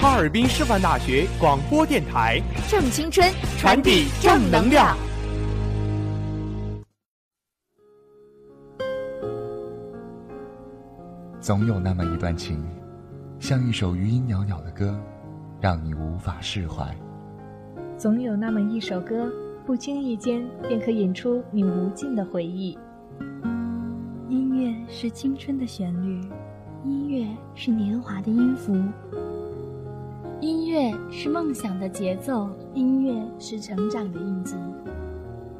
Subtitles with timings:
[0.00, 4.96] 哈尔滨师范大学广播电台，正青春，传递正能量。
[11.38, 12.64] 总有那么一段情，
[13.38, 14.98] 像一首余音袅袅的歌，
[15.60, 16.96] 让你无法释怀。
[17.98, 19.30] 总有那么一首歌，
[19.66, 22.78] 不经意间便可引出你无尽的回忆。
[24.30, 26.26] 音乐是青春的旋律，
[26.84, 28.74] 音乐是年华的音符，
[30.40, 34.56] 音乐是梦想的节奏，音乐是成长的印记。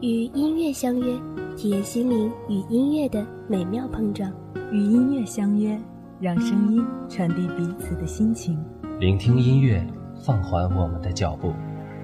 [0.00, 1.20] 与音乐相约，
[1.54, 4.32] 体验心灵与音乐的美妙碰撞。
[4.72, 5.78] 与音乐相约，
[6.18, 8.58] 让声音传递彼此的心情。
[8.98, 9.86] 聆听音乐，
[10.24, 11.52] 放缓我们的脚步，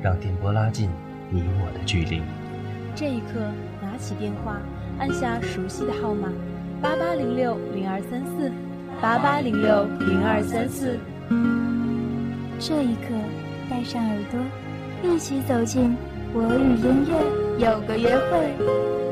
[0.02, 0.90] 让电波拉近
[1.30, 2.20] 你我的距离。
[2.94, 3.40] 这一刻，
[3.80, 4.60] 拿起电话，
[4.98, 6.30] 按下熟悉的号码：
[6.82, 8.52] 八八零六零二三四，
[9.00, 10.98] 八八零六零二三四。
[12.58, 13.14] 这一刻，
[13.70, 14.40] 带上耳朵，
[15.02, 15.94] 一起走进
[16.32, 19.05] 我与音乐有个约会。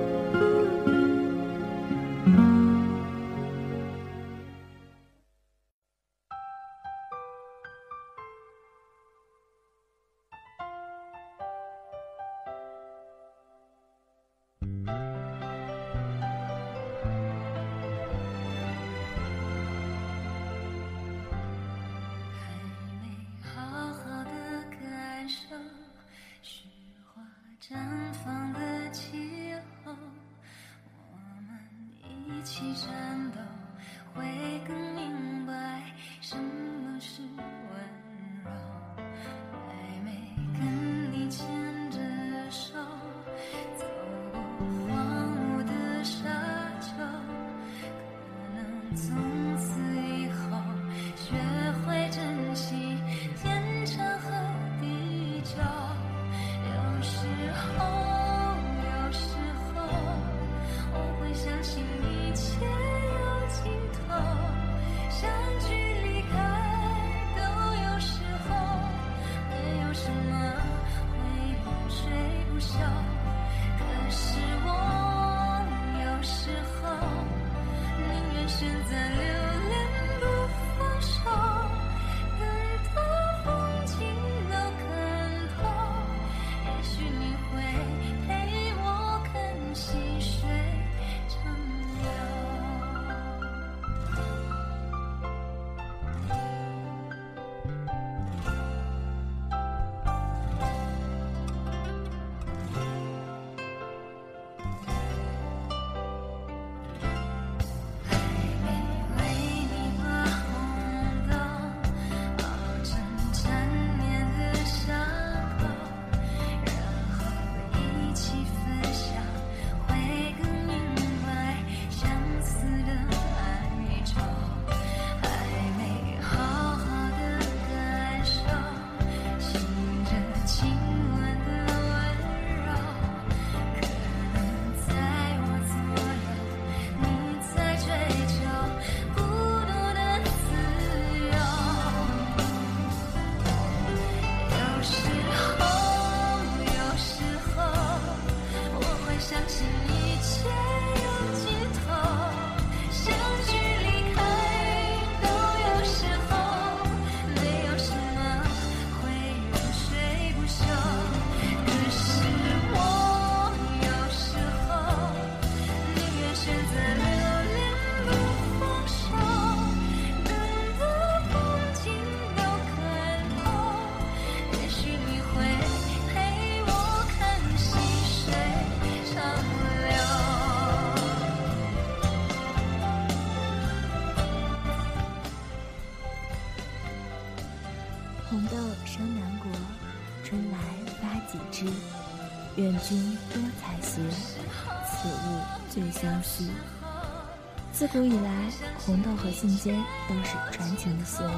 [197.95, 199.71] 古以来，红豆和信笺
[200.09, 201.31] 都是传情的信物。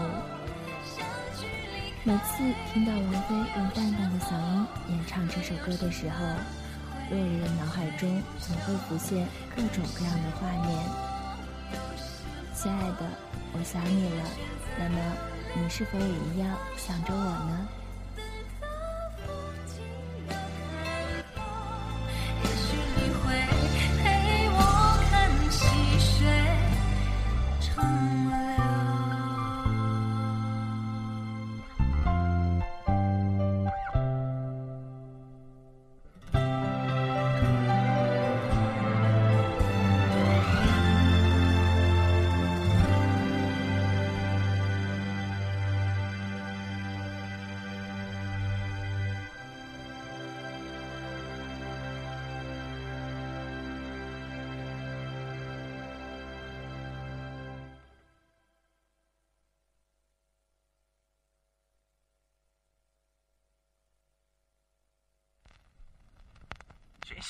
[2.02, 2.42] 每次
[2.72, 6.16] 听到王菲用淡淡的嗓音演唱这首歌的时候，
[7.10, 10.82] 落日的脑海中总会浮现各种各样的画面。
[12.54, 13.06] 亲爱的，
[13.52, 14.24] 我想你了，
[14.78, 14.98] 那么
[15.56, 17.18] 你是否也一样想着我
[17.50, 17.68] 呢？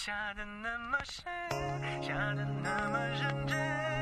[0.07, 1.25] 下的那么深，
[2.01, 3.96] 下的那么认真。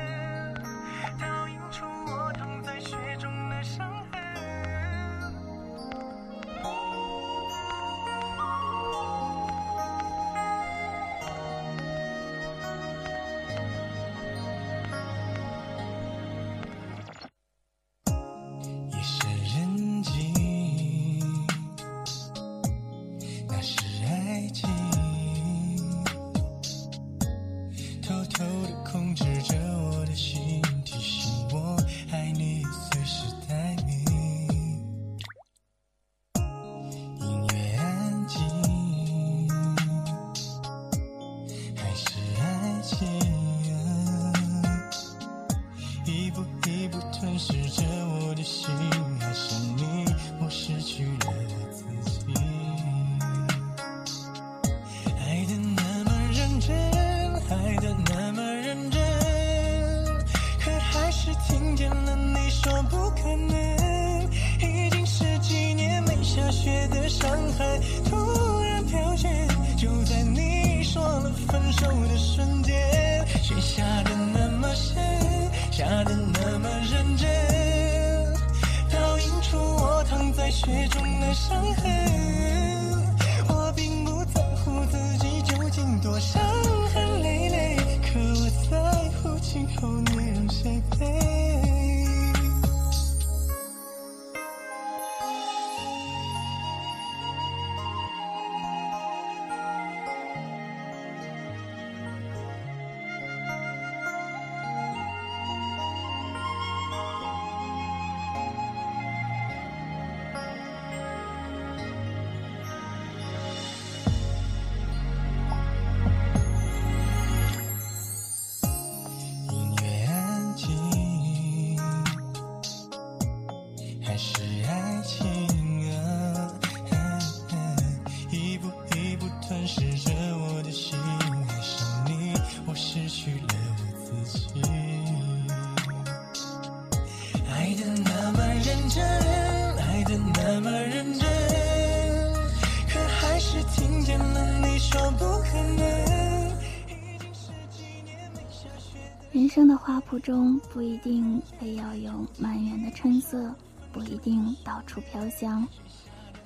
[150.25, 153.53] 中不一定非要有满园的春色，
[153.93, 155.63] 不一定到处飘香。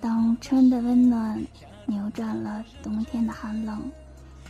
[0.02, 1.42] 当春的温暖
[1.86, 3.90] 扭转了冬天的寒冷，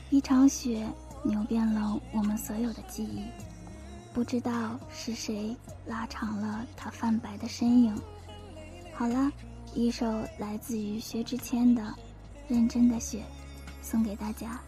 [0.09, 0.83] 一场雪
[1.21, 3.24] 扭变了我们所有的记忆。
[4.15, 5.55] 不知道是谁
[5.86, 7.95] 拉长了他泛白的身影。
[8.91, 9.31] 好了，
[9.75, 11.83] 一首来自于薛之谦的
[12.48, 13.19] 《认真的雪》，
[13.83, 14.59] 送给大家。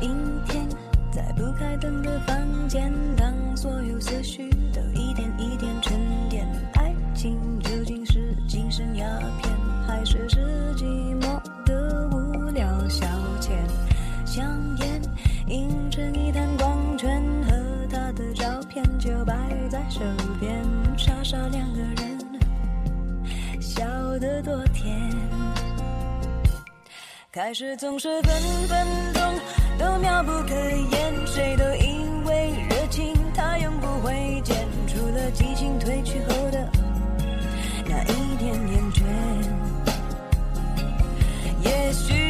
[0.00, 0.08] 阴
[0.46, 0.66] 天，
[1.12, 4.49] 在不开灯的房间，当所有思绪
[27.32, 29.22] 开始总是分分钟
[29.78, 36.68] 都妙不可言，谁都以为热情它永不会减，除了激情褪去后的
[37.86, 39.04] 那一点厌倦。
[41.62, 42.29] 也许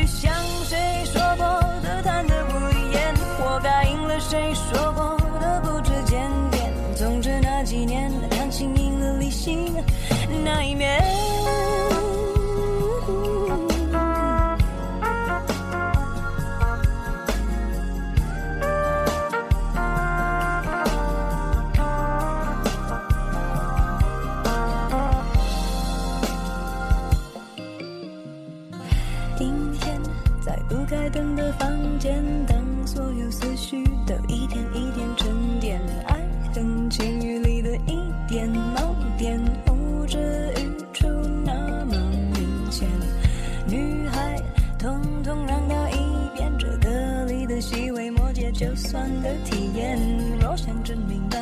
[48.91, 49.97] 酸的体验。
[50.41, 51.39] 若想真明白，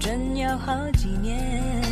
[0.00, 1.83] 真要好几年。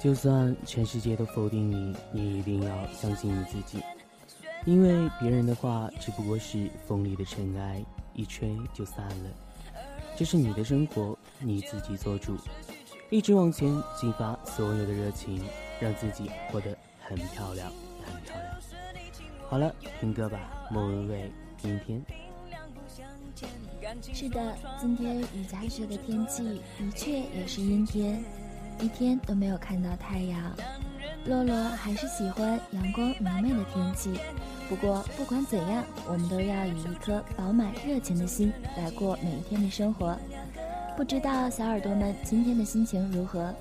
[0.00, 3.82] 就算全世界都否定你，你一定要相信你自己，
[4.64, 9.30] 因为别人的话只不过是风里的尘埃，一吹就散了。
[10.16, 12.34] 这是你的生活，你自己做主，
[13.10, 15.42] 一直往前，激发所有的热情，
[15.78, 17.70] 让自己活得很漂亮，
[18.02, 18.56] 很漂亮。
[19.50, 21.30] 好了，听歌吧，莫文蔚，
[21.62, 22.02] 明天。
[24.14, 26.42] 是的，今天雨夹雪的天气
[26.78, 28.24] 的确也是阴天。
[28.80, 30.40] 一天都没有看到太阳，
[31.26, 34.12] 洛洛还是喜欢阳光明媚的天气。
[34.68, 40.16] 不过不管怎样，我们都要以一颗饱满热情的心来过每一天的生活。
[40.96, 43.54] 不知道小耳朵们今天的心情如何？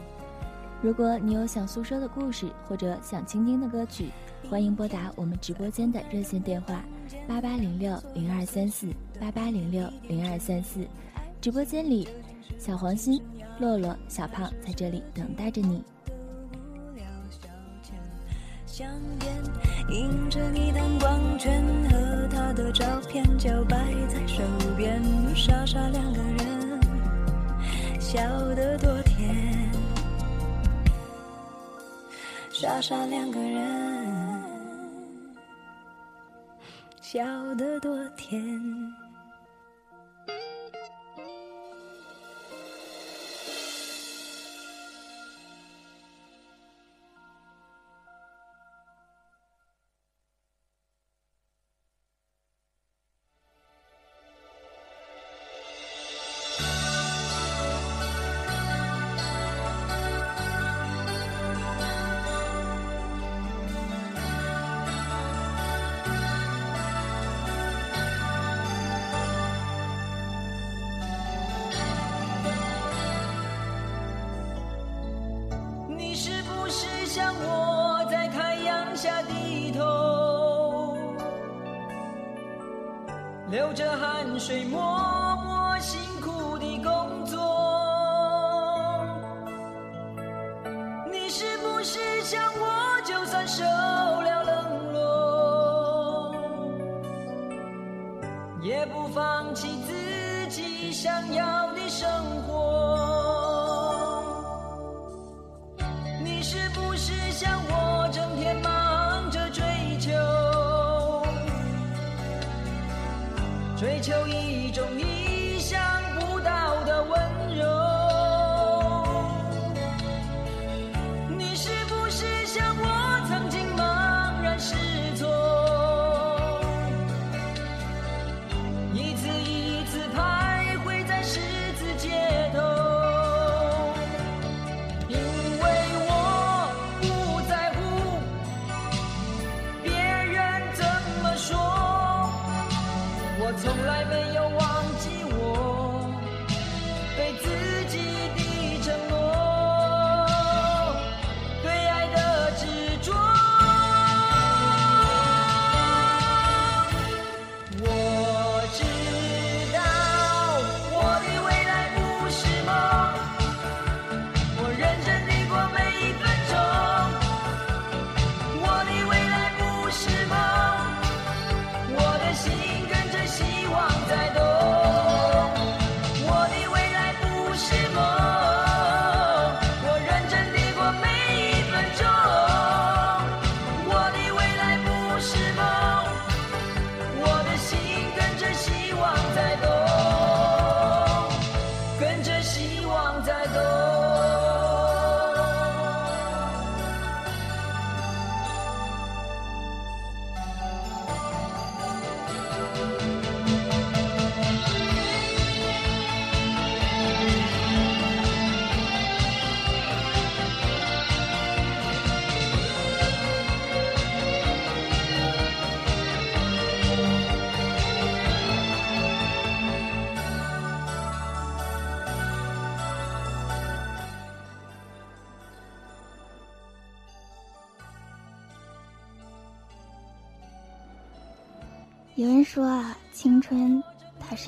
[0.82, 4.10] 如果你有想诉说的故事或者想倾听的歌曲，
[4.50, 6.84] 欢迎拨打我们直播间的热线电话
[7.28, 8.88] 八八零六零二三四
[9.20, 10.88] 八八零六零二三四。
[11.42, 12.08] 直播间里，
[12.58, 13.22] 小黄心。
[13.60, 15.84] 洛洛、小胖在这里等待着你。
[18.66, 18.88] 香
[19.26, 19.44] 烟
[19.90, 24.42] 映着一滩光圈，和他的照片就摆在手
[24.78, 25.04] 边，
[25.36, 26.80] 傻傻两个人，
[28.00, 28.22] 笑
[28.56, 29.70] 得多甜。
[32.50, 34.44] 傻傻两个人，
[37.02, 37.22] 笑
[37.56, 38.42] 得多甜。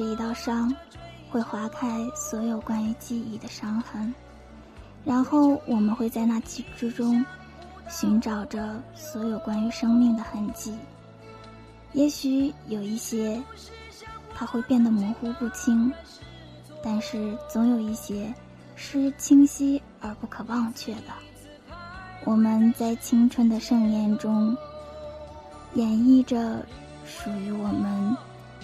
[0.01, 0.75] 这一道伤
[1.29, 4.11] 会划开所有关于记忆的伤痕。
[5.05, 7.23] 然后我们会在那其之中
[7.87, 10.75] 寻找着所有关于生命的痕迹。
[11.93, 13.39] 也许有一些
[14.33, 15.93] 它会变得模糊不清
[16.83, 18.33] 但是总有一些
[18.75, 21.13] 是清晰而不可忘却的。
[22.25, 24.57] 我们在青春的盛宴中
[25.75, 26.65] 演绎着
[27.05, 28.17] 属于我们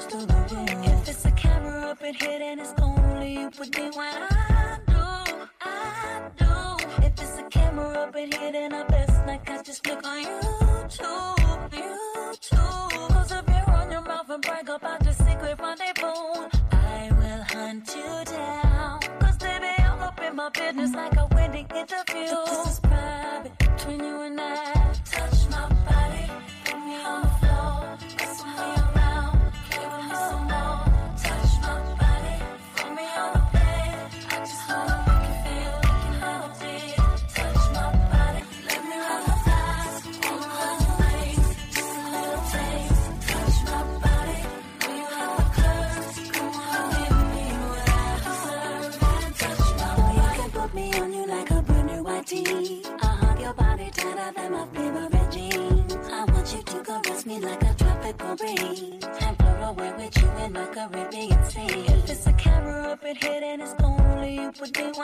[0.00, 0.93] just love you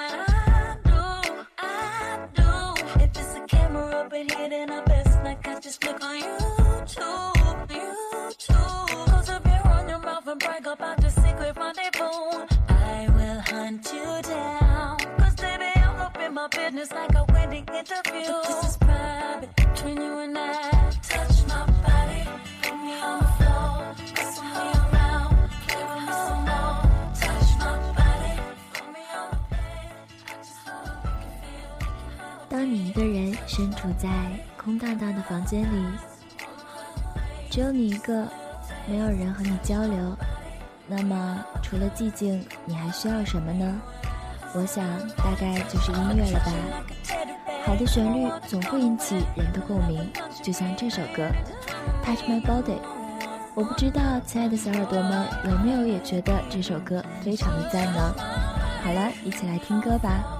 [0.00, 1.44] what I do.
[1.58, 3.02] I do.
[3.04, 6.16] If it's a camera up in here, then I best not catch just look on
[6.20, 7.68] YouTube.
[7.68, 9.06] YouTube.
[9.08, 12.46] Close up your on your mouth and brag about your secret rendezvous.
[12.68, 14.98] I will hunt you down.
[15.18, 18.34] Cause baby, I'm up in my business like a wedding interview.
[18.48, 18.76] This is
[32.60, 34.06] 当你一个人身处在
[34.58, 35.82] 空荡荡的房间里，
[37.48, 38.28] 只有你一个，
[38.86, 40.14] 没有人和你交流，
[40.86, 43.80] 那么除了寂静，你还需要什么呢？
[44.52, 44.84] 我想
[45.16, 46.52] 大概就是音乐了吧。
[47.64, 50.06] 好的旋律总会引起人的共鸣，
[50.42, 51.22] 就像这首歌
[52.04, 52.74] 《Touch My Body》。
[53.54, 58.14] 我不知道亲爱的小耳朵们有没有也觉得这首歌非常的赞呢？
[58.84, 60.39] 好了，一起来听歌吧。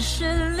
[0.00, 0.57] 是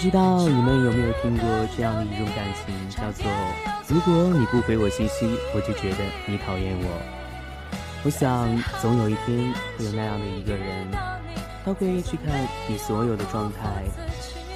[0.00, 3.30] 不知道你们有没有听过这样的一种感情，叫做
[3.86, 7.02] “如果你不回我信息，我就觉得你讨厌我”。
[8.02, 8.48] 我想，
[8.80, 10.90] 总有一天会有那样的一个人，
[11.62, 13.84] 他会去看你所有的状态，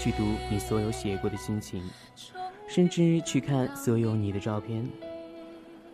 [0.01, 1.83] 去读你所有写过的心情，
[2.67, 4.89] 甚至去看所有你的照片，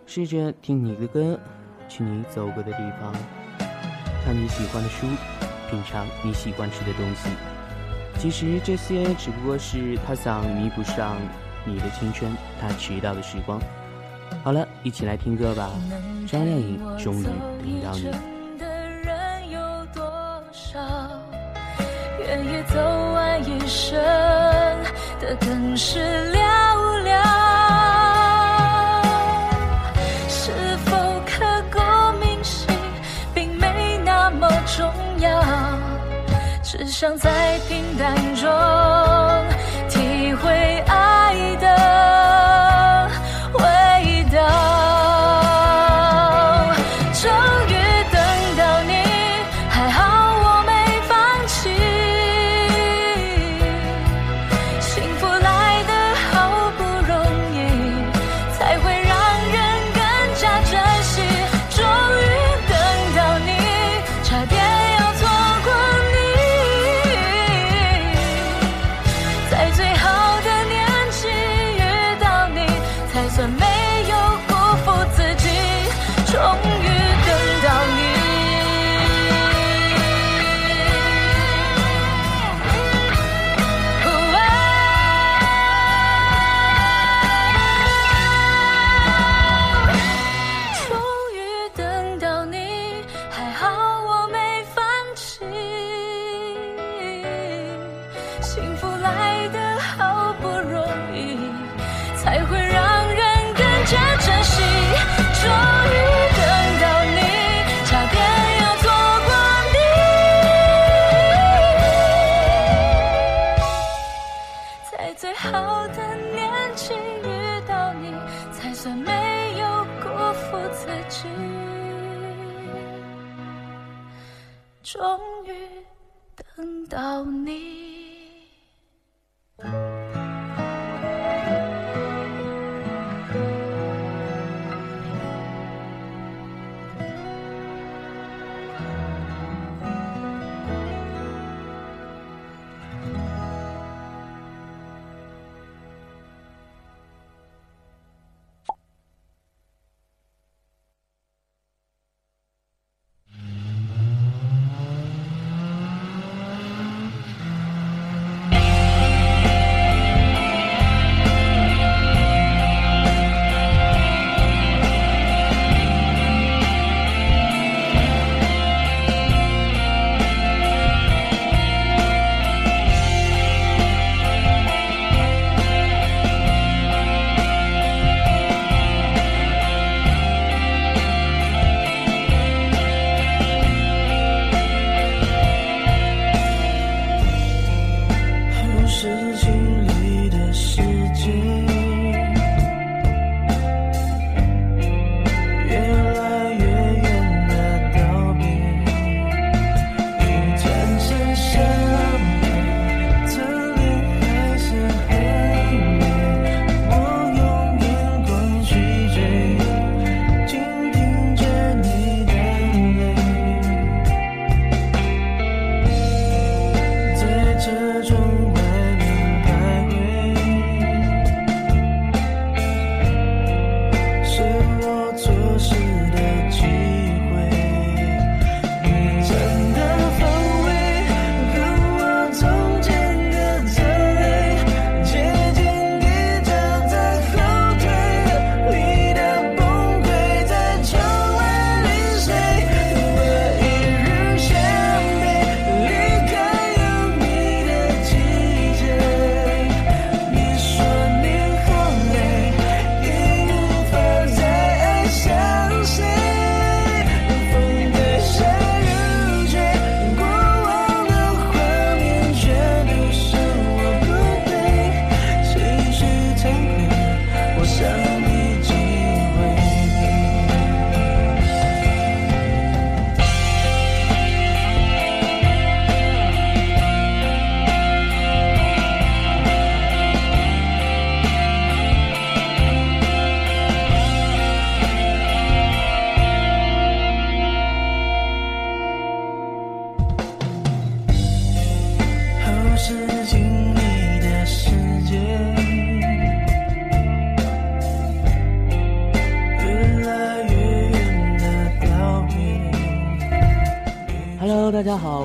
[0.07, 1.37] 试着听你的歌，
[1.89, 3.13] 去你走过的地方，
[4.25, 5.09] 看你喜欢的书，
[5.69, 7.29] 品尝你喜欢吃的东西。
[8.21, 11.17] 其实这些只不过是他想弥补上
[11.65, 12.31] 你的青春，
[12.61, 13.59] 他迟到的时光。
[14.45, 15.71] 好了，一起来听歌吧。
[16.29, 17.33] 张靓颖终于等
[17.83, 18.11] 到你。
[22.21, 22.79] 愿意走
[23.15, 23.99] 完一生
[25.19, 26.31] 的更是
[37.17, 39.00] 在平淡中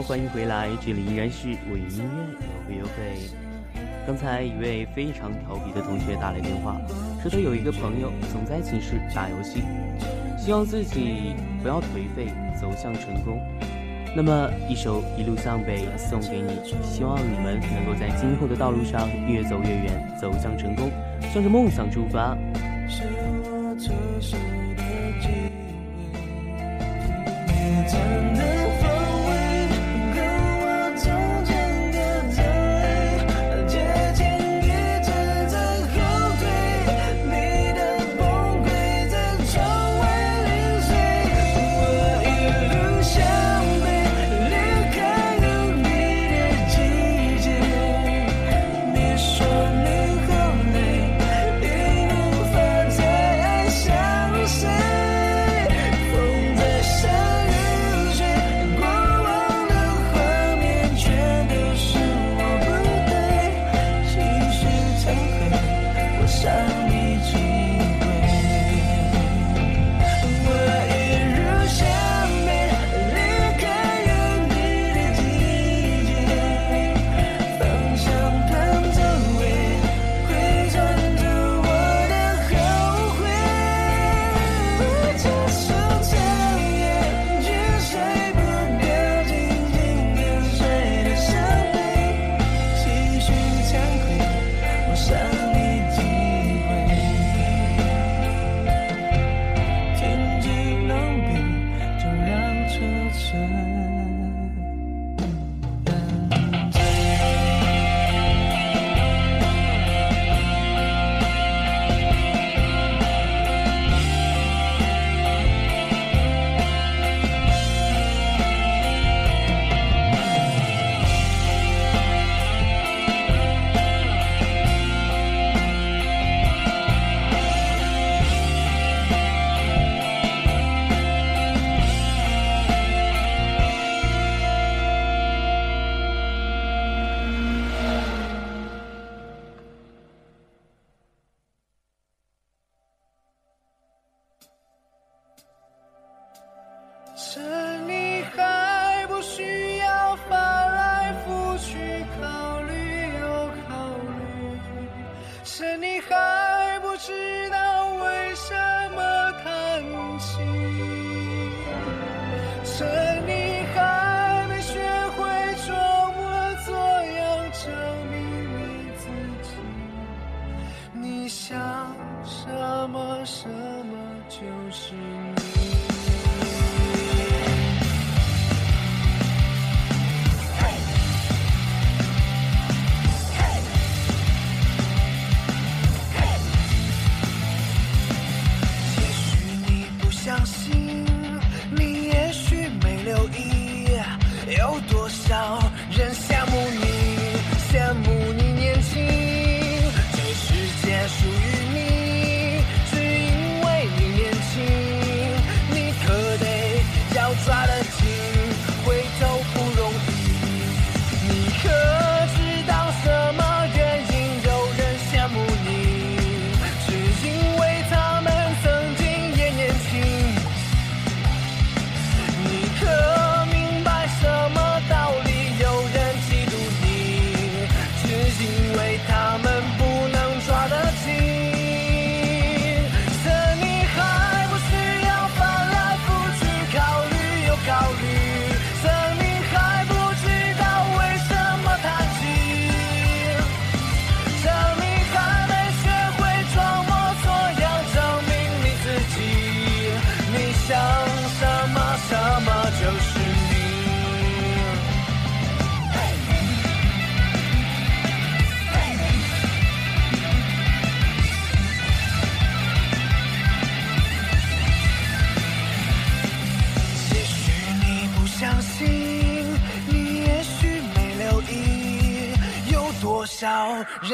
[0.07, 3.27] 欢迎回来，这里依然是我与音乐有约有费。
[4.05, 6.79] 刚才一位非常调皮的同学打来电话，
[7.23, 9.63] 说他有一个朋友总在寝室打游戏，
[10.37, 12.27] 希望自己不要颓废，
[12.61, 13.41] 走向成功。
[14.15, 20.91] 那么，一首《一路向北》送给你，希望你们能够在今后的道路上越走越远，走向成功，
[21.33, 22.37] 向着梦想出发。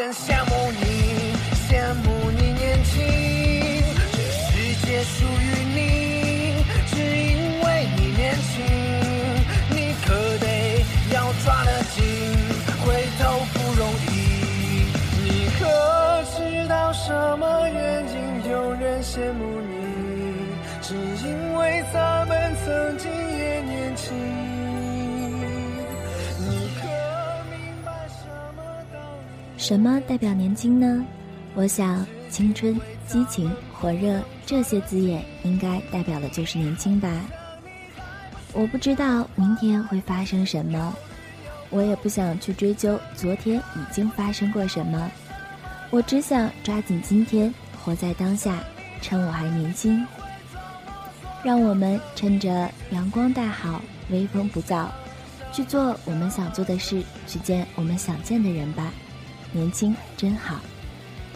[0.02, 0.41] and sound.
[30.12, 31.06] 代表年轻呢？
[31.56, 37.10] 我想，青春、激情、火热这些字眼，应该代表的就是年轻吧。
[38.52, 40.94] 我不知道明天会发生什么，
[41.70, 45.10] 我也不想去追究昨天已经发生过什么。
[45.92, 48.60] 我只想抓紧今天，活在当下，
[49.02, 50.06] 趁我还年轻。
[51.42, 54.88] 让我们趁着阳光大好，微风不燥，
[55.54, 58.92] 去做我们想做的事，去见我们想见的人吧。
[59.52, 60.60] 年轻真好。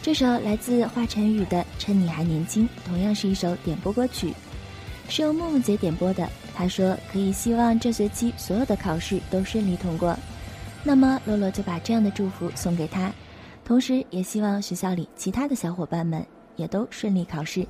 [0.01, 4.33] 这首来自华晨宇的《趁你还年轻》，同样是一首点播歌曲，
[5.09, 6.29] 是由木木姐点播的。
[6.53, 10.17] 她说可以希望这学期所有的考试都顺利通过。
[10.83, 13.11] 那么洛洛就把这样的祝福送给他，
[13.65, 16.23] 同时也希望学校里其他的小伙伴们
[16.55, 17.67] 也都顺利考试。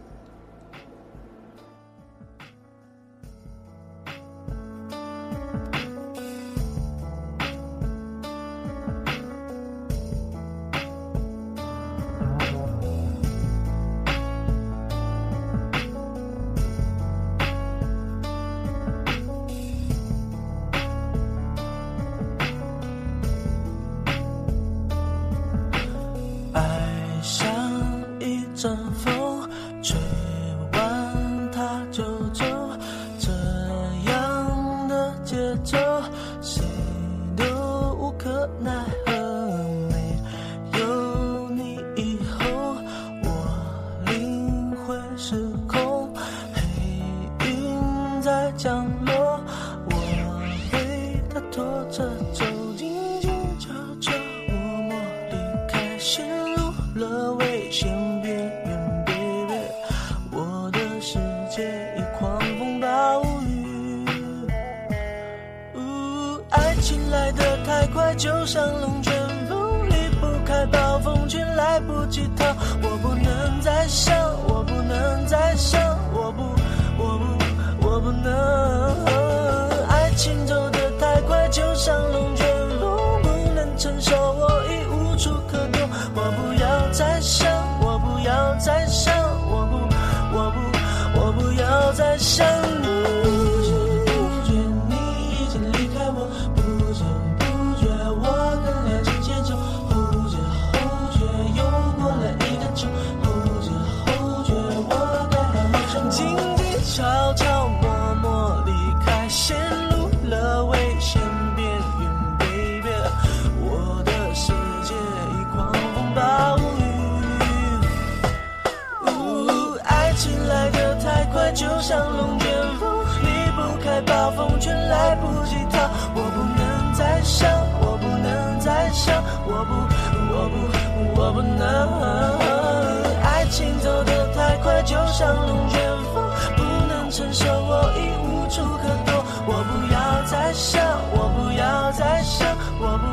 [134.86, 135.80] 就像龙卷
[136.14, 136.24] 风
[136.56, 140.80] 不能承受我已无处可躲我不要再想
[141.12, 142.48] 我不要再想
[142.80, 143.06] 我不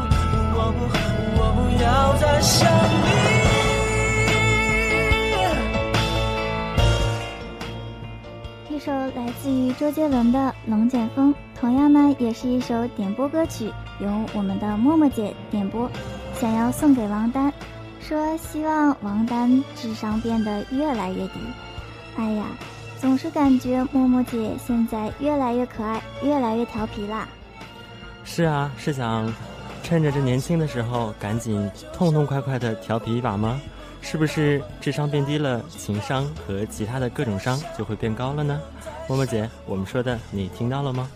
[0.55, 0.85] 我不
[1.41, 2.69] 我不要再想
[8.69, 15.91] 你一首来自于周杰伦的龙卷风同样呢也是一首点播歌曲由我们的默默姐点播
[16.35, 17.51] 想要送给王丹。
[18.07, 21.35] 说希望王丹智商变得越来越低。
[22.17, 22.45] 哎呀，
[23.01, 27.29] 总是感觉默默姐现在越来越可爱，越来越调皮啦。
[28.25, 29.33] 是啊，是想
[29.83, 33.61] 趁着这年轻的时候，赶紧痛痛快快的调皮一把吗？
[34.01, 38.61] 是不是智商变低了，情商和其他的各种商就会变高了呢？
[39.09, 41.09] 默默姐，我们说的你听到了吗？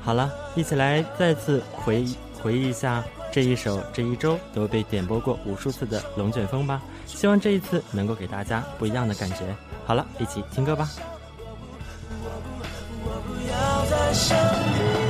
[0.00, 2.06] 好了，一起来再次回
[2.40, 3.02] 回忆一下
[3.38, 6.82] 这一首这一周都被点播过无数次的《龙卷风》吧。
[7.06, 9.56] 希望这一次能够给大家不一样的感觉。
[9.86, 10.90] 好了，一起听歌吧。
[13.00, 15.07] 我不要再想你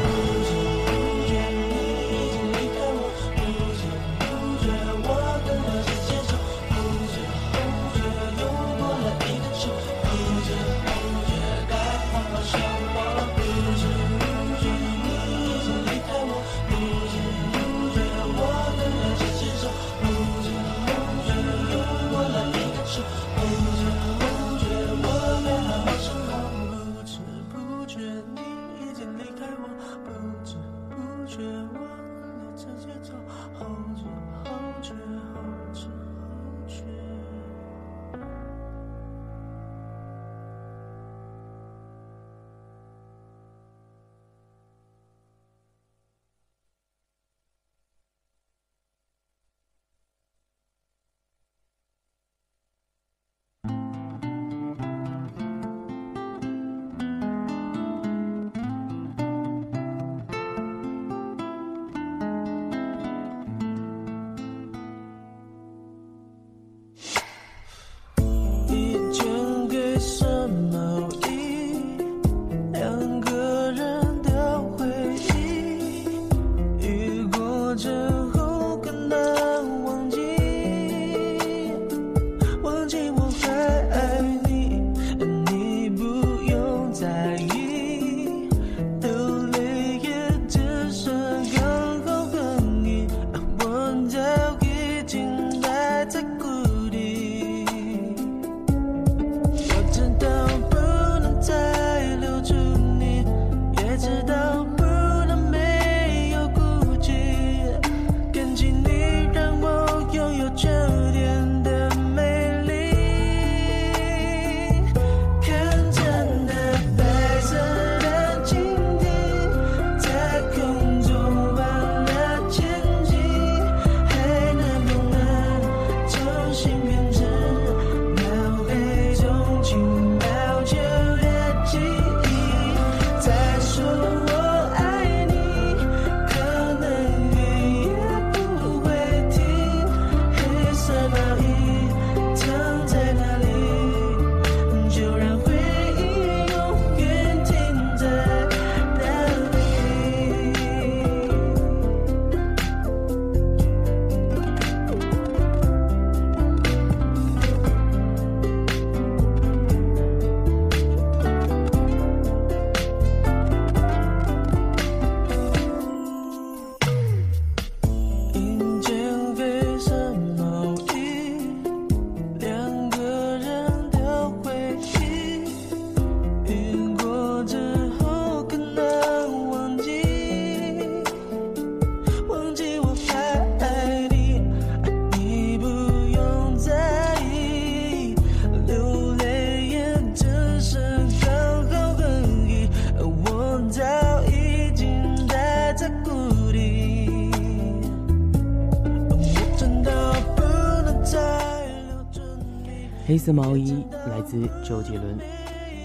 [203.18, 205.18] 黑色毛衣来自周杰伦，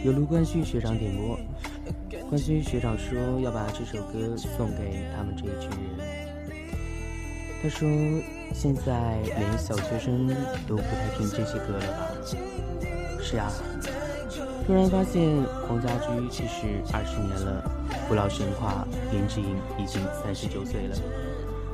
[0.06, 1.36] 由卢冠旭学长点播。
[2.30, 5.68] 冠旭学长说要把这首歌送给他们这一群
[5.98, 6.08] 人。
[7.64, 7.90] 他说
[8.54, 10.28] 现在连小学生
[10.68, 12.08] 都不太听这些歌了吧？
[13.20, 13.52] 是啊，
[14.68, 15.28] 突然发现
[15.68, 17.68] 黄家驹其实二十年了，
[18.08, 20.96] 不老神话林志颖已经三十九岁了。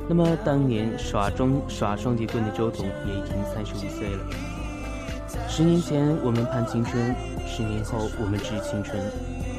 [0.08, 4.24] 那么当年耍中耍双截棍的周董也已经三十五岁了。
[5.52, 7.12] 十年前我们盼青春，
[7.44, 9.02] 十年后我们致青春。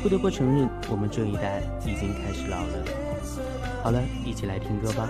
[0.02, 2.68] 不得不承认，我们这一代已经开始老了。
[3.84, 5.10] 好了，一起来听歌吧。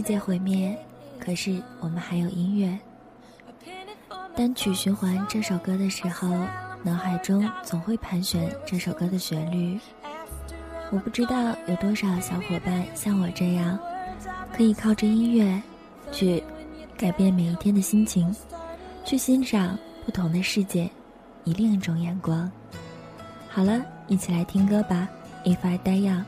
[0.00, 0.74] 世界毁灭，
[1.18, 2.78] 可是我们还有音乐。
[4.34, 6.26] 单曲循环这首歌的时候，
[6.82, 9.78] 脑海中总会盘旋这首歌的旋律。
[10.90, 13.78] 我不知道有多少小伙伴像我这样，
[14.54, 15.62] 可以靠着音乐
[16.10, 16.42] 去
[16.96, 18.34] 改变每一天的心情，
[19.04, 20.90] 去欣赏不同的世界，
[21.44, 22.50] 以另一种眼光。
[23.50, 25.06] 好了，一起来听歌吧
[25.44, 26.24] ，If I Die Young。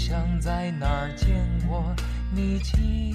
[0.00, 1.94] 好像在哪儿见过，
[2.34, 3.12] 你记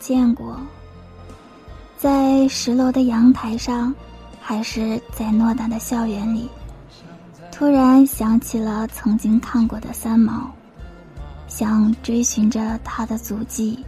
[0.00, 0.58] 见过，
[1.96, 3.94] 在十楼的阳台上，
[4.40, 6.48] 还是在偌大的校园里。
[7.52, 10.50] 突然想起了曾经看过的三毛，
[11.46, 13.84] 想追寻着他的足迹，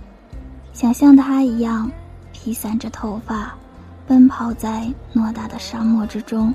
[0.74, 1.90] 想像他一样
[2.32, 3.54] 披散着头发，
[4.06, 6.54] 奔跑在偌大的沙漠之中。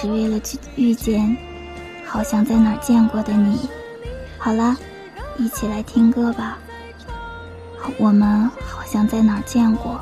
[0.00, 1.36] 是为了去遇见，
[2.06, 3.68] 好像在哪儿见过的你。
[4.38, 4.74] 好了，
[5.36, 6.56] 一起来听歌吧。
[7.98, 10.00] 我们好像在哪儿见过。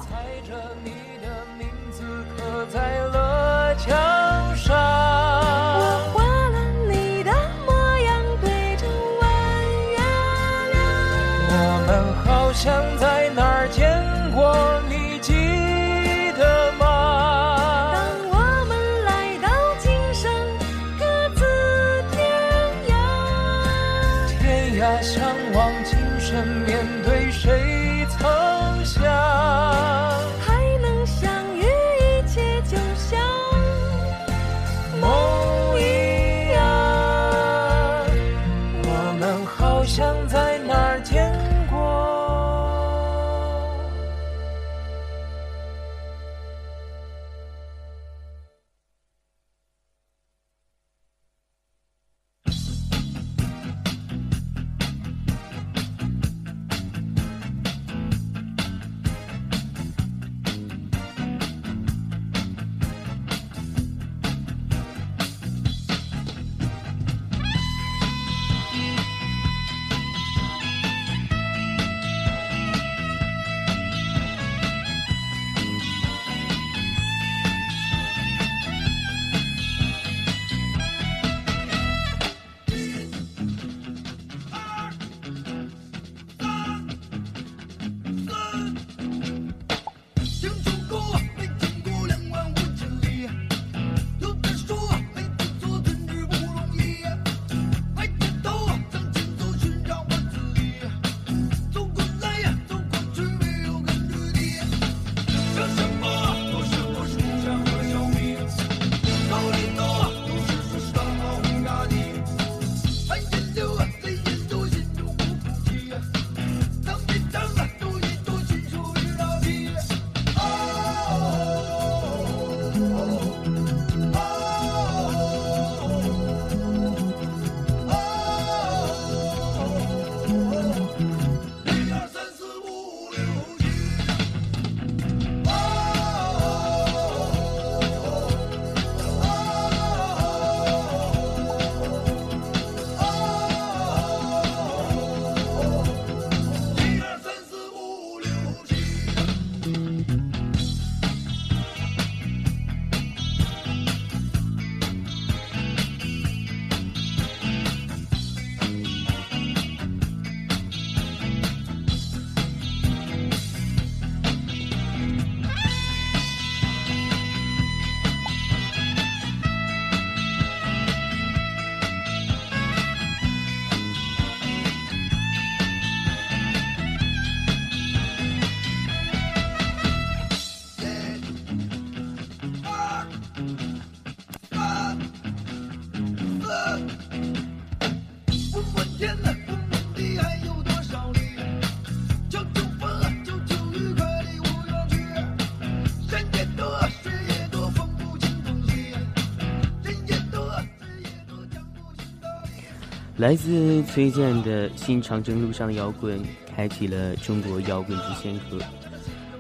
[203.28, 206.18] 来自崔健的新长征路上的摇滚，
[206.56, 208.58] 开启了中国摇滚之先河。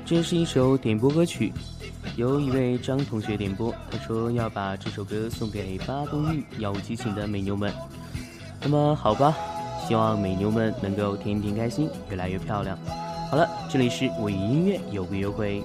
[0.04, 1.50] 这是一首点播歌曲，
[2.14, 7.72] 由一位张同学点播，他说要把这首歌送给八公寓杳无激情的美妞们。
[8.60, 9.34] 那么好吧，
[9.86, 12.78] 希望美妞们能够天天开心，越来越漂亮。
[13.30, 15.64] 好了，这里是我与音乐有个约会。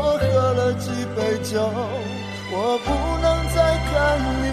[0.73, 1.59] 几杯酒。
[2.53, 2.87] 我不
[3.21, 3.57] 能再
[3.87, 3.91] 看
[4.41, 4.45] 你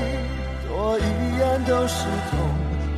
[0.69, 1.03] 多一
[1.39, 1.95] 眼都是
[2.31, 2.39] 痛，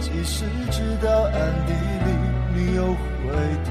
[0.01, 1.35] 即使知道暗
[1.67, 1.73] 地
[2.05, 2.09] 里
[2.55, 3.27] 你又回
[3.65, 3.69] 头。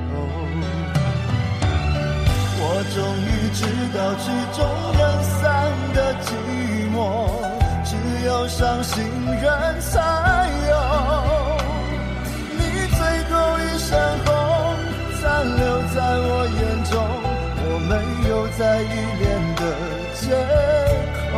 [2.62, 2.64] 我
[2.95, 3.62] 终于知
[3.95, 4.60] 道曲终
[4.97, 5.39] 人散
[5.93, 6.28] 的寂
[6.93, 6.97] 寞，
[7.86, 7.91] 只
[8.26, 8.95] 有伤心
[9.26, 9.45] 人
[9.80, 9.91] 才
[10.70, 10.72] 有。
[12.58, 12.60] 你
[12.97, 13.88] 最后一身
[14.26, 14.28] 红，
[15.22, 15.24] 残
[15.58, 15.62] 留
[15.93, 16.60] 在我眼
[16.91, 16.93] 中，
[18.60, 18.86] 没有再依
[19.20, 19.62] 恋的
[20.20, 20.22] 借
[21.32, 21.34] 口。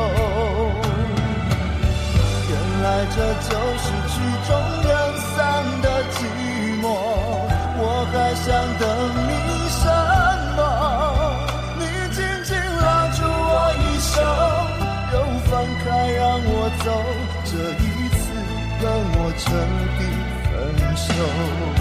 [2.50, 2.52] 原
[2.82, 3.16] 来这
[3.48, 4.14] 就是曲
[4.48, 4.50] 终
[4.84, 4.90] 人
[5.36, 5.38] 散
[5.82, 6.18] 的寂
[6.82, 6.84] 寞，
[7.78, 8.46] 我还想
[8.80, 8.84] 等
[9.28, 9.30] 你
[9.70, 9.84] 什
[10.58, 10.60] 么？
[11.78, 14.12] 你紧紧拉住我衣袖，
[15.14, 15.16] 又
[15.46, 15.52] 放
[15.84, 16.50] 开让我
[16.84, 16.88] 走，
[17.46, 17.86] 这一
[18.18, 18.22] 次
[18.82, 19.42] 跟我彻
[19.98, 20.00] 底
[20.50, 20.52] 分
[20.96, 21.81] 手。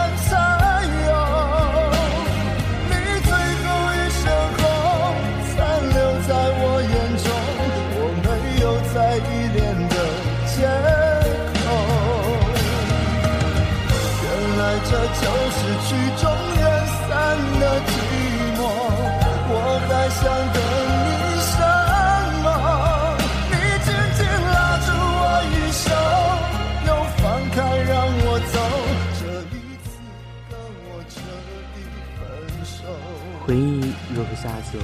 [15.83, 17.09] 曲终人散
[17.59, 17.91] 的寂
[18.55, 18.59] 寞，
[19.49, 19.53] 我
[19.87, 19.89] 还
[20.21, 20.21] 想
[20.53, 20.57] 等
[21.01, 21.09] 你
[21.41, 21.53] 什
[22.43, 22.45] 么？
[23.49, 23.53] 你
[23.83, 24.19] 紧紧
[24.53, 24.55] 拉
[24.85, 25.21] 住我
[25.51, 25.83] 衣袖，
[26.87, 27.21] 又放
[27.51, 27.57] 开
[27.89, 27.91] 让
[28.23, 28.55] 我走，
[29.19, 29.21] 这
[29.51, 29.85] 一次
[30.49, 30.53] 跟
[30.87, 31.13] 我彻
[31.73, 31.75] 底
[32.17, 32.21] 分
[32.63, 32.71] 手。
[33.45, 33.59] 回忆
[34.13, 34.79] 若和下酒，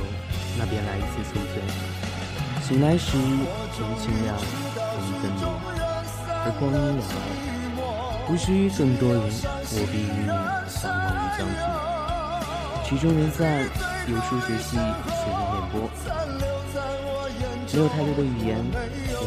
[0.58, 1.56] 那便来一次秋天。
[2.64, 3.12] 醒来时
[3.74, 4.36] 天清亮，
[4.76, 4.82] 风
[5.22, 5.42] 分明，
[6.44, 7.12] 而光阴两岸。
[8.28, 10.28] 不需更多人，我必与你
[11.38, 12.84] 相忘于江湖。
[12.84, 13.64] 曲终人散，
[14.08, 14.82] 有数学系学
[15.30, 15.88] 人演播，
[17.74, 18.64] 没有太多的语言，也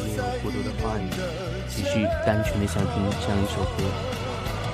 [0.02, 1.08] 没有过多的话语，
[1.68, 3.84] 只是单纯的想听这样一首歌。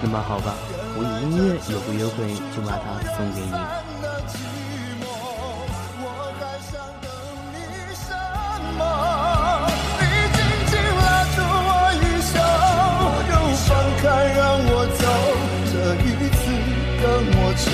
[0.01, 0.55] 那么好吧，
[0.97, 2.85] 我以音乐有个约会，就把它
[3.17, 3.86] 送给你。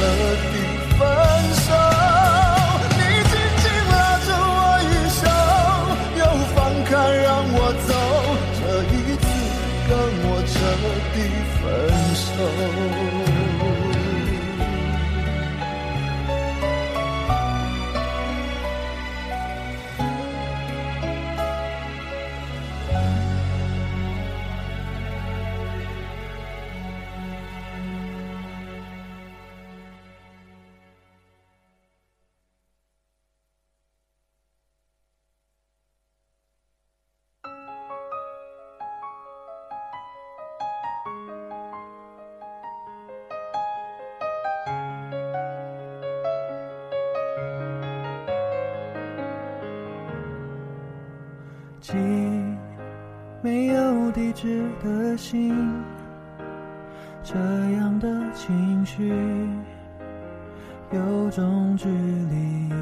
[0.02, 0.08] 彻
[0.50, 0.54] 底
[0.98, 1.00] 分
[1.62, 1.66] 手。
[2.90, 3.00] 你
[3.30, 3.32] 紧
[3.62, 3.94] 紧拉
[4.26, 5.22] 着我衣袖，
[6.18, 6.20] 又
[6.54, 6.90] 放开
[7.22, 7.90] 让我走，
[8.58, 8.92] 这一
[9.22, 9.24] 次
[9.88, 9.90] 跟
[10.26, 10.54] 我彻
[11.14, 11.16] 底
[11.54, 11.62] 分
[12.18, 12.26] 手。
[55.12, 55.54] 的心
[57.22, 57.34] 这
[57.76, 59.12] 样的情绪
[60.90, 61.86] 有种距
[62.30, 62.72] 离，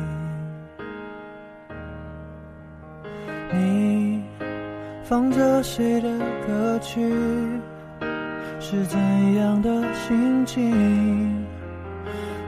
[3.53, 4.23] 你
[5.03, 6.09] 放着谁的
[6.47, 7.13] 歌曲？
[8.61, 9.01] 是怎
[9.35, 11.45] 样的心情？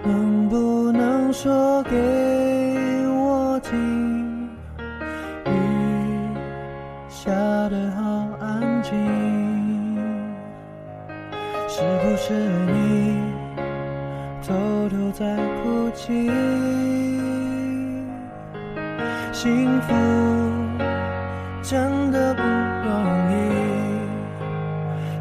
[0.05, 1.91] 能不能说给
[3.09, 4.49] 我听？
[5.45, 5.51] 雨
[7.09, 7.33] 下
[7.68, 9.22] 得好安静。
[11.75, 13.16] 是不是你
[14.47, 14.53] 偷
[14.91, 15.25] 偷在
[15.62, 16.31] 哭泣？
[19.33, 19.95] 幸福
[21.62, 23.35] 真的不容易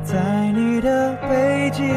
[0.03, 1.87] 在你的背景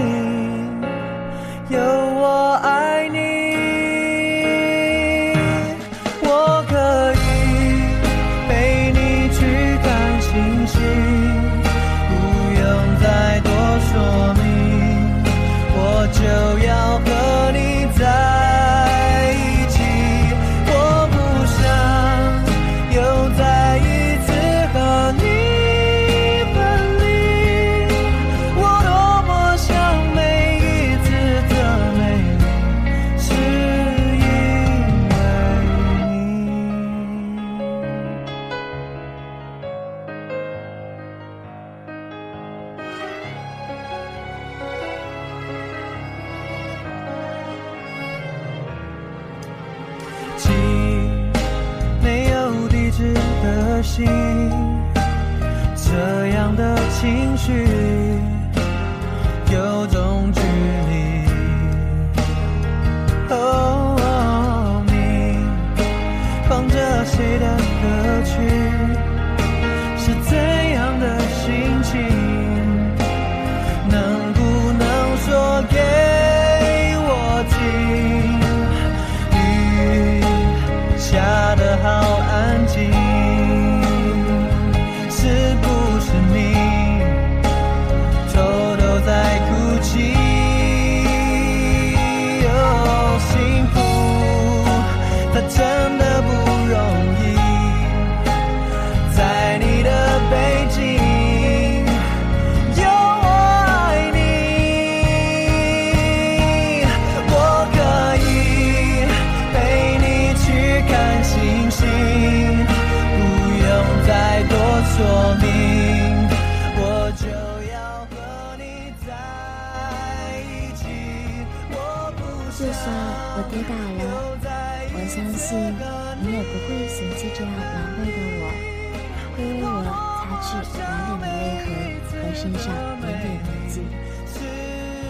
[132.44, 132.68] 身上
[133.00, 133.80] 点点痕迹。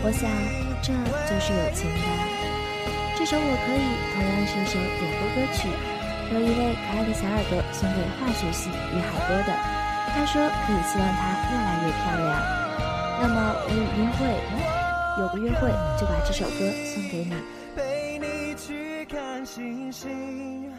[0.06, 0.30] 我想，
[0.80, 0.94] 这
[1.26, 2.06] 就是友情吧。
[3.18, 3.82] 这首《我可以》
[4.14, 5.66] 同样是一首点播歌曲，
[6.30, 9.50] 由一位可爱的小耳朵送给化学系于海波的。
[10.14, 12.38] 他说：“可以希望她越来越漂亮。”
[13.18, 13.34] 那么，
[13.66, 14.30] 我一定会
[15.18, 15.66] 有个约会，
[15.98, 17.34] 就把这首歌送给你。
[17.74, 20.70] 陪你去看星星。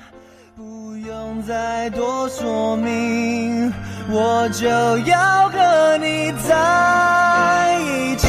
[0.57, 3.73] 不用再多说明
[4.09, 8.25] 我就要和你在一起。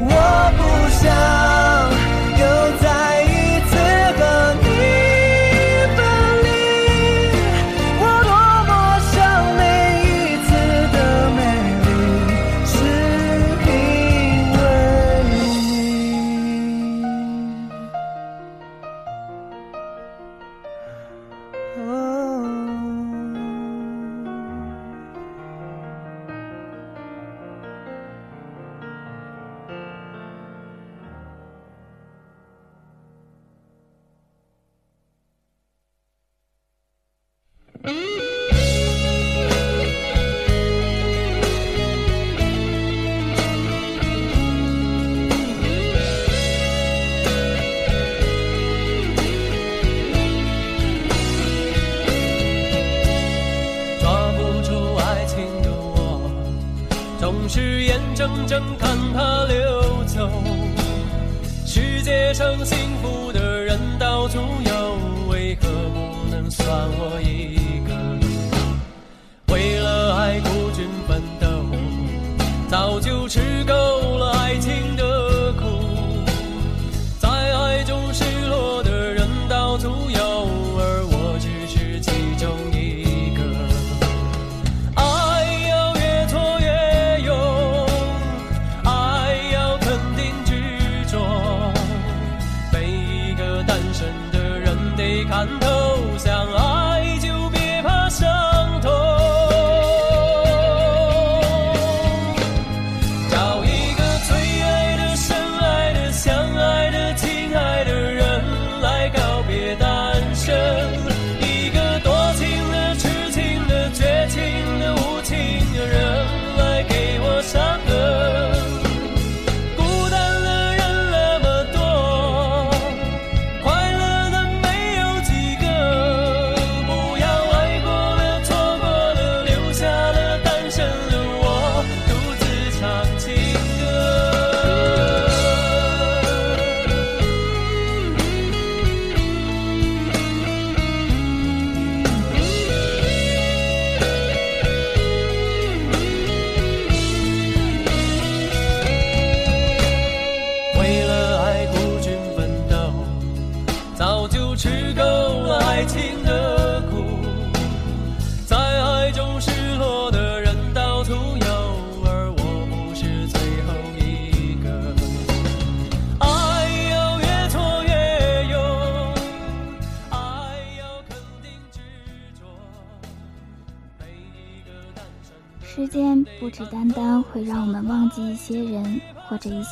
[0.00, 0.10] 我
[0.56, 0.62] 不
[0.96, 2.01] 想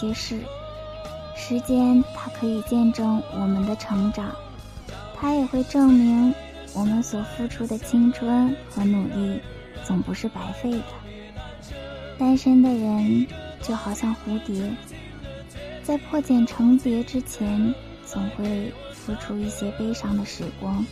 [0.01, 0.41] 些事，
[1.37, 4.35] 时间它可以见证我们的成长，
[5.15, 6.35] 它也会证明
[6.73, 9.39] 我们所付出的青春和努力
[9.85, 10.85] 总不是白费的。
[12.19, 13.27] 单身的人
[13.61, 14.75] 就好像蝴蝶，
[15.83, 17.75] 在破茧成蝶之前，
[18.07, 20.83] 总会付出一些悲伤的时光。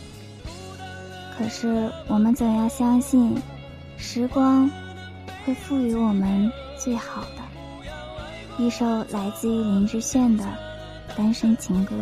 [1.35, 3.35] 可是我们总要相信，
[3.97, 4.69] 时光
[5.43, 7.38] 会赋予我们最好的。
[8.59, 10.43] 一首来自于林志炫的
[11.17, 11.95] 《单身情歌》。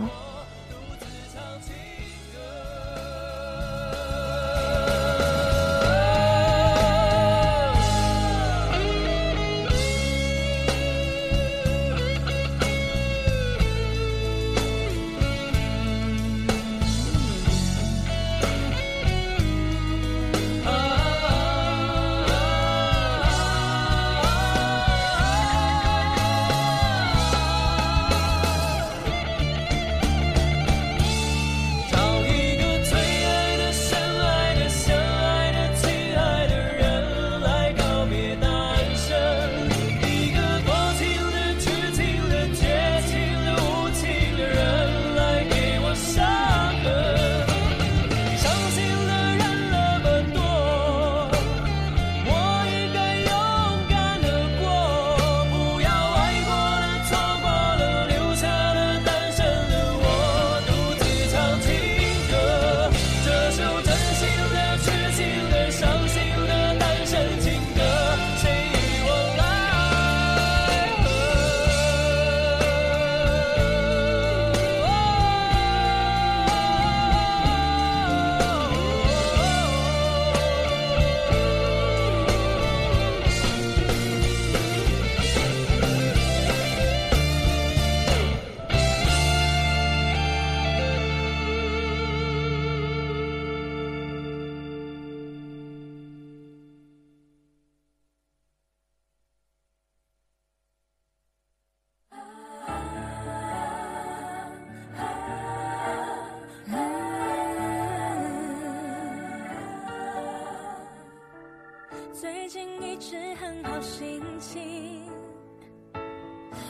[113.87, 115.09] 心情，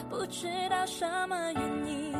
[0.07, 2.15] 不知道什么原因。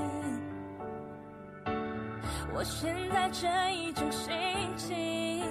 [2.56, 4.34] 我现在这一种心
[4.76, 5.46] 情，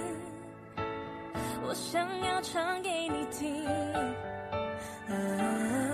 [1.65, 3.65] 我想要唱给你听。
[5.07, 5.86] 啊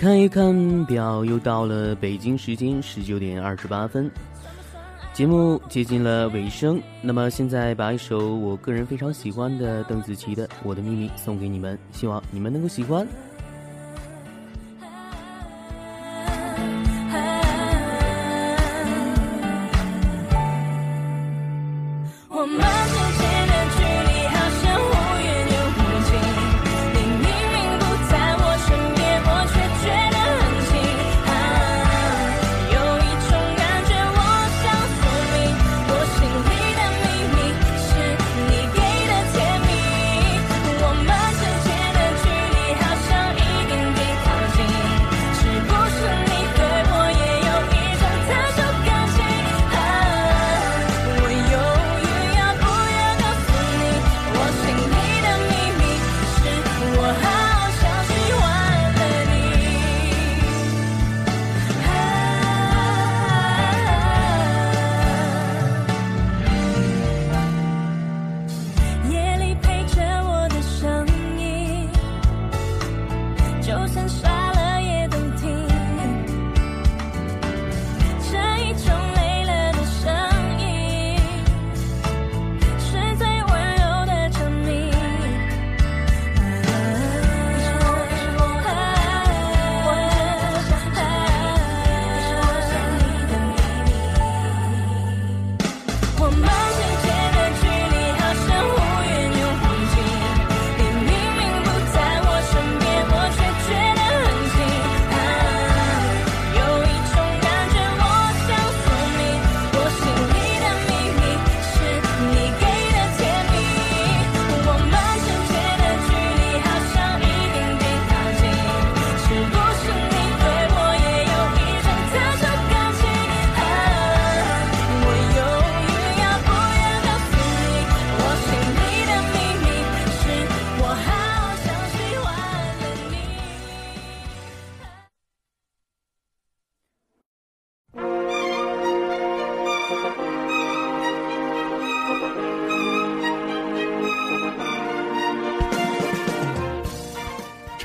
[0.00, 4.10] 看一看表，又到了北京时间十九点二十八分，
[5.12, 6.80] 节目接近了尾声。
[7.02, 13.06] 那么现在把一首我个人非常喜欢的邓紫棋的《我的秘密》送给你们，希望你们能够喜欢。